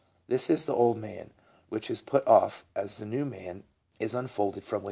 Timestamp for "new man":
3.05-3.63